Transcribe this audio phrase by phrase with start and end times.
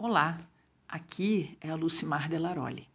[0.00, 0.40] Olá,
[0.86, 2.88] aqui é a Lucimar Delaroli.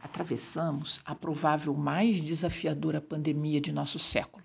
[0.00, 4.44] Atravessamos a provável mais desafiadora pandemia de nosso século.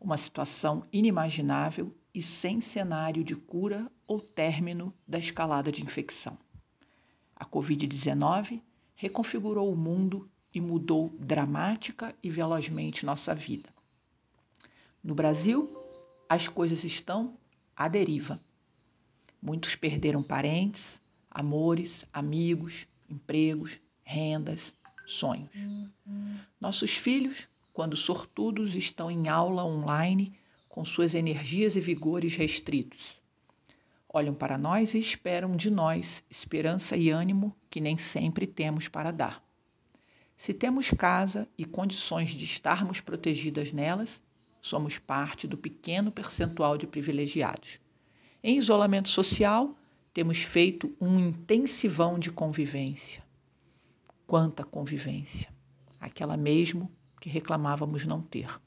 [0.00, 6.38] Uma situação inimaginável e sem cenário de cura ou término da escalada de infecção.
[7.36, 8.62] A Covid-19
[8.94, 13.68] reconfigurou o mundo e mudou dramática e velozmente nossa vida.
[15.04, 15.70] No Brasil,
[16.26, 17.36] as coisas estão
[17.76, 18.40] à deriva.
[19.42, 21.01] Muitos perderam parentes,
[21.34, 24.74] amores, amigos, empregos, rendas,
[25.06, 25.50] sonhos.
[26.60, 30.38] Nossos filhos, quando sortudos, estão em aula online
[30.68, 33.16] com suas energias e vigores restritos.
[34.08, 39.10] Olham para nós e esperam de nós esperança e ânimo que nem sempre temos para
[39.10, 39.42] dar.
[40.36, 44.20] Se temos casa e condições de estarmos protegidas nelas,
[44.60, 47.78] somos parte do pequeno percentual de privilegiados.
[48.42, 49.76] Em isolamento social,
[50.12, 53.24] temos feito um intensivão de convivência.
[54.26, 55.50] Quanta convivência!
[55.98, 58.60] Aquela mesmo que reclamávamos não ter.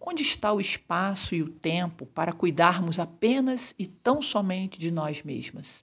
[0.00, 5.22] Onde está o espaço e o tempo para cuidarmos apenas e tão somente de nós
[5.22, 5.82] mesmas?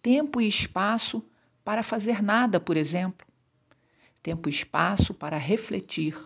[0.00, 1.22] Tempo e espaço
[1.64, 3.26] para fazer nada, por exemplo.
[4.22, 6.16] Tempo e espaço para refletir,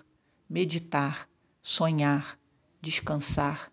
[0.48, 1.28] meditar,
[1.62, 2.38] sonhar,
[2.80, 3.72] descansar,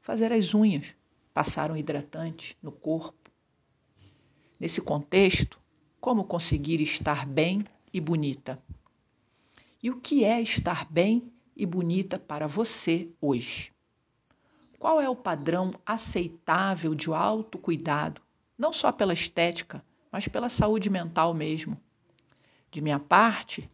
[0.00, 0.94] fazer as unhas
[1.32, 3.30] passar um hidratante no corpo.
[4.58, 5.58] Nesse contexto,
[6.00, 8.62] como conseguir estar bem e bonita?
[9.82, 13.72] E o que é estar bem e bonita para você hoje?
[14.78, 18.22] Qual é o padrão aceitável de autocuidado,
[18.56, 21.78] não só pela estética, mas pela saúde mental mesmo?
[22.70, 23.70] De minha parte,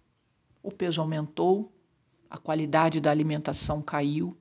[0.63, 1.73] o peso aumentou,
[2.29, 4.37] a qualidade da alimentação caiu,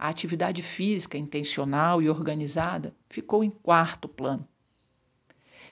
[0.00, 4.48] a atividade física intencional e organizada ficou em quarto plano.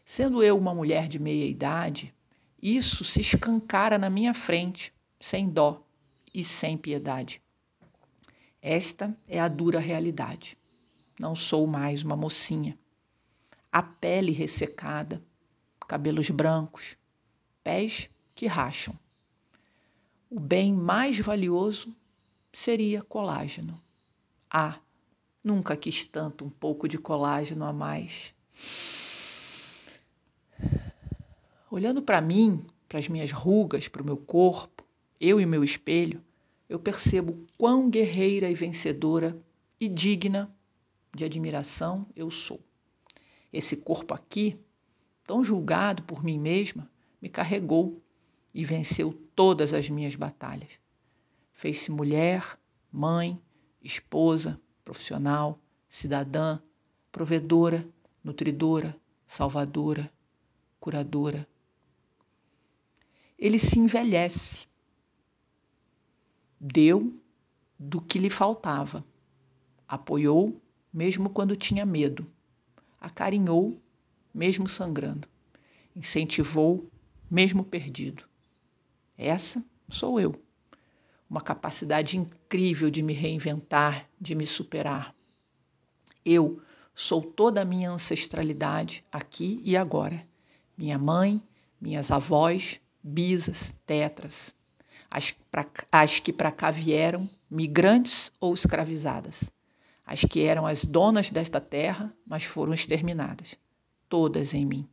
[0.04, 2.14] Sendo eu uma mulher de meia idade,
[2.62, 5.82] isso se escancara na minha frente, sem dó
[6.34, 7.40] e sem piedade.
[8.60, 10.58] Esta é a dura realidade.
[11.18, 12.78] Não sou mais uma mocinha.
[13.72, 15.22] A pele ressecada,
[15.86, 16.98] cabelos brancos,
[17.64, 18.94] pés que racham.
[20.28, 21.96] O bem mais valioso
[22.52, 23.87] seria colágeno.
[24.50, 24.78] Ah,
[25.44, 28.34] nunca quis tanto um pouco de colágeno a mais.
[31.70, 34.84] Olhando para mim, para as minhas rugas, para o meu corpo,
[35.20, 36.24] eu e meu espelho,
[36.68, 39.38] eu percebo quão guerreira e vencedora
[39.80, 40.54] e digna
[41.14, 42.60] de admiração eu sou.
[43.52, 44.58] Esse corpo aqui,
[45.26, 48.02] tão julgado por mim mesma, me carregou
[48.54, 50.78] e venceu todas as minhas batalhas.
[51.52, 52.58] Fez-se mulher,
[52.92, 53.40] mãe,
[53.82, 55.58] esposa, profissional,
[55.88, 56.60] cidadã,
[57.10, 57.86] provedora,
[58.22, 60.10] nutridora, salvadora,
[60.80, 61.48] curadora.
[63.38, 64.66] Ele se envelhece.
[66.60, 67.14] Deu
[67.78, 69.04] do que lhe faltava.
[69.86, 70.60] Apoiou,
[70.92, 72.26] mesmo quando tinha medo.
[73.00, 73.80] Acarinhou,
[74.34, 75.28] mesmo sangrando.
[75.94, 76.90] Incentivou,
[77.30, 78.28] mesmo perdido.
[79.16, 80.47] Essa sou eu
[81.28, 85.14] uma capacidade incrível de me reinventar, de me superar.
[86.24, 86.60] Eu
[86.94, 90.26] sou toda a minha ancestralidade aqui e agora.
[90.76, 91.42] Minha mãe,
[91.80, 94.54] minhas avós, bisas, tetras,
[95.10, 99.50] as, pra, as que para cá vieram, migrantes ou escravizadas,
[100.04, 103.56] as que eram as donas desta terra, mas foram exterminadas,
[104.08, 104.88] todas em mim.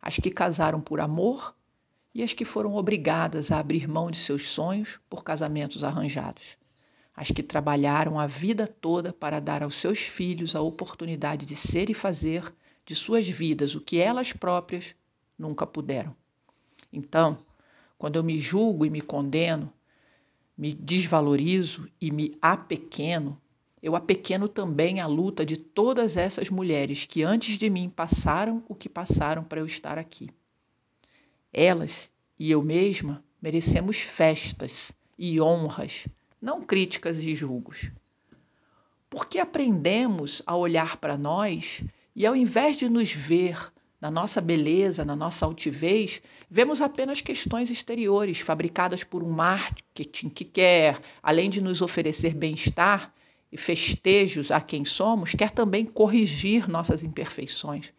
[0.00, 1.54] As que casaram por amor
[2.14, 6.56] e as que foram obrigadas a abrir mão de seus sonhos por casamentos arranjados,
[7.14, 11.90] as que trabalharam a vida toda para dar aos seus filhos a oportunidade de ser
[11.90, 12.52] e fazer
[12.84, 14.94] de suas vidas o que elas próprias
[15.38, 16.14] nunca puderam.
[16.92, 17.38] Então,
[17.96, 19.72] quando eu me julgo e me condeno,
[20.56, 23.40] me desvalorizo e me apequeno,
[23.82, 28.74] eu apequeno também a luta de todas essas mulheres que antes de mim passaram o
[28.74, 30.28] que passaram para eu estar aqui.
[31.52, 36.06] Elas e eu mesma merecemos festas e honras,
[36.40, 37.90] não críticas e julgos.
[39.08, 41.82] Porque aprendemos a olhar para nós
[42.14, 47.68] e, ao invés de nos ver na nossa beleza, na nossa altivez, vemos apenas questões
[47.68, 53.12] exteriores fabricadas por um marketing que quer, além de nos oferecer bem-estar
[53.52, 57.92] e festejos a quem somos, quer também corrigir nossas imperfeições,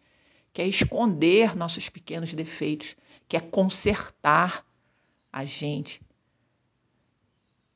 [0.52, 2.96] quer esconder nossos pequenos defeitos,
[3.32, 4.62] quer consertar
[5.32, 6.02] a gente.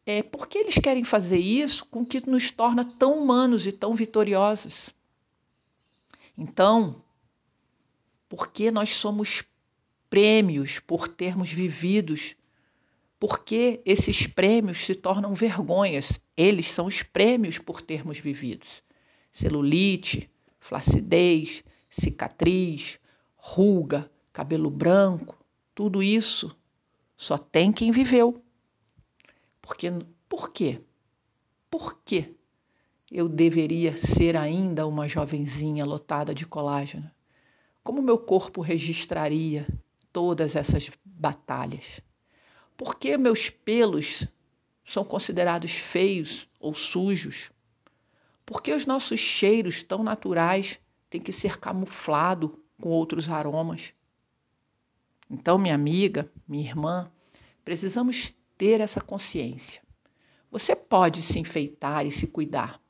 [0.04, 4.90] É porque eles querem fazer isso com que nos torna tão humanos e tão vitoriosos.
[6.36, 7.02] Então,
[8.28, 9.44] Porque nós somos
[10.10, 12.36] prêmios por termos vividos.
[13.18, 16.20] Porque esses prêmios se tornam vergonhas.
[16.36, 18.82] Eles são os prêmios por termos vividos.
[19.32, 22.98] Celulite, flacidez, cicatriz,
[23.36, 25.45] ruga, cabelo branco,
[25.76, 26.56] tudo isso
[27.18, 28.42] só tem quem viveu.
[29.60, 29.92] Porque,
[30.26, 30.80] por quê?
[31.70, 32.34] Por quê
[33.12, 37.10] eu deveria ser ainda uma jovenzinha lotada de colágeno?
[37.84, 39.68] Como meu corpo registraria
[40.10, 42.00] todas essas batalhas?
[42.74, 44.26] Por que meus pelos
[44.82, 47.50] são considerados feios ou sujos?
[48.46, 50.80] Por que os nossos cheiros tão naturais
[51.10, 52.50] têm que ser camuflados
[52.80, 53.92] com outros aromas?
[55.28, 57.10] Então, minha amiga, minha irmã,
[57.64, 59.82] precisamos ter essa consciência.
[60.50, 62.80] Você pode se enfeitar e se cuidar.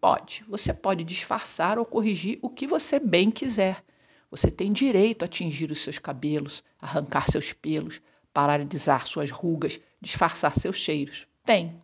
[0.00, 0.44] Pode.
[0.48, 3.84] Você pode disfarçar ou corrigir o que você bem quiser.
[4.30, 8.00] Você tem direito a tingir os seus cabelos, arrancar seus pelos,
[8.32, 11.26] paralisar suas rugas, disfarçar seus cheiros.
[11.44, 11.82] Tem.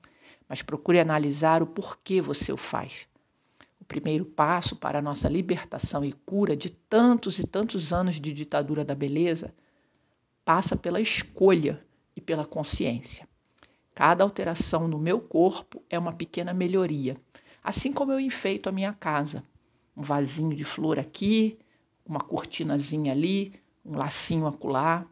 [0.48, 3.08] Mas procure analisar o porquê você o faz.
[3.80, 8.32] O primeiro passo para a nossa libertação e cura de tantos e tantos anos de
[8.32, 9.52] ditadura da beleza
[10.50, 11.80] passa pela escolha
[12.16, 13.28] e pela consciência.
[13.94, 17.16] Cada alteração no meu corpo é uma pequena melhoria,
[17.62, 19.44] assim como eu enfeito a minha casa.
[19.96, 21.56] Um vasinho de flor aqui,
[22.04, 23.54] uma cortinazinha ali,
[23.84, 25.06] um lacinho acolá.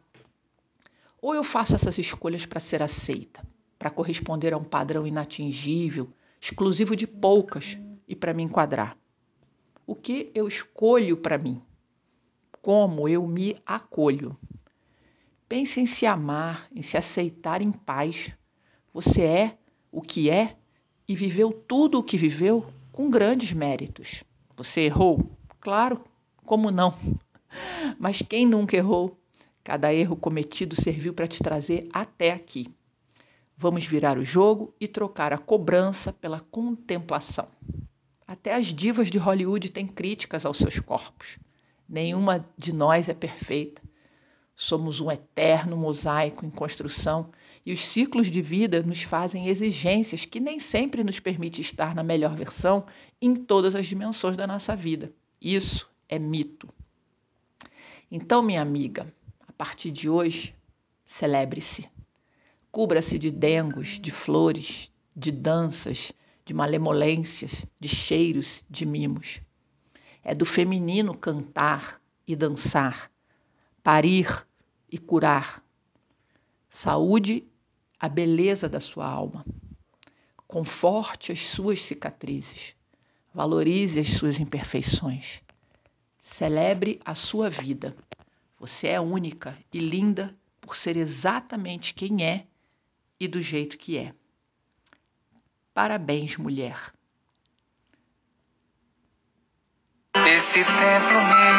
[1.21, 3.41] Ou eu faço essas escolhas para ser aceita,
[3.77, 6.11] para corresponder a um padrão inatingível,
[6.41, 8.97] exclusivo de poucas e para me enquadrar.
[9.87, 11.61] O que eu escolho para mim?
[12.61, 14.37] Como eu me acolho?
[15.49, 18.31] Pense em se amar, em se aceitar em paz.
[18.93, 19.57] Você é
[19.91, 20.55] o que é
[21.07, 24.23] e viveu tudo o que viveu com grandes méritos.
[24.55, 25.35] Você errou?
[25.59, 26.03] Claro,
[26.45, 26.93] como não?
[27.97, 29.19] Mas quem nunca errou?
[29.63, 32.71] Cada erro cometido serviu para te trazer até aqui.
[33.57, 37.47] Vamos virar o jogo e trocar a cobrança pela contemplação.
[38.27, 41.39] Até as divas de Hollywood têm críticas aos seus corpos.
[41.89, 43.88] Nenhuma de nós é perfeita.
[44.61, 47.31] Somos um eterno mosaico em construção
[47.65, 52.03] e os ciclos de vida nos fazem exigências que nem sempre nos permite estar na
[52.03, 52.85] melhor versão
[53.21, 55.13] em todas as dimensões da nossa vida.
[55.39, 56.67] Isso é mito.
[58.11, 59.07] Então, minha amiga,
[59.47, 60.53] a partir de hoje,
[61.07, 61.89] celebre-se.
[62.69, 66.11] Cubra-se de dengos, de flores, de danças,
[66.43, 69.39] de malemolências, de cheiros, de mimos.
[70.21, 73.09] É do feminino cantar e dançar,
[73.81, 74.48] parir
[74.91, 75.63] e curar.
[76.69, 77.47] Saúde
[77.99, 79.45] a beleza da sua alma.
[80.47, 82.75] Conforte as suas cicatrizes.
[83.33, 85.41] Valorize as suas imperfeições.
[86.19, 87.95] Celebre a sua vida.
[88.59, 92.45] Você é única e linda por ser exatamente quem é
[93.19, 94.13] e do jeito que é.
[95.73, 96.93] Parabéns, mulher.
[100.15, 101.58] Esse templo meu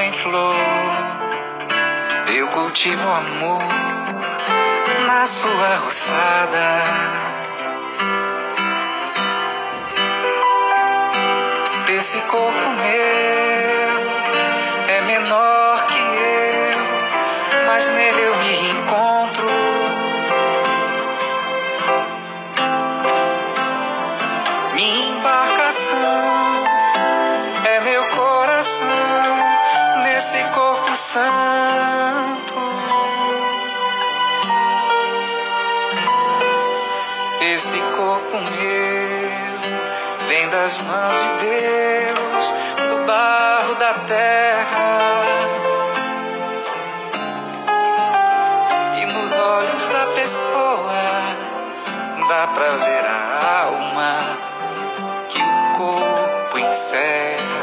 [0.00, 0.54] em flor,
[2.34, 3.62] eu cultivo amor
[5.06, 6.82] na sua roçada.
[11.88, 12.94] Esse corpo meu
[14.88, 19.03] é menor que eu, mas nele eu me encontro.
[44.06, 45.24] Terra.
[48.96, 51.44] E nos olhos da pessoa
[52.28, 54.38] dá pra ver a alma
[55.28, 57.53] que o corpo encerra.